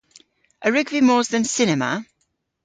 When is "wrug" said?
0.69-0.87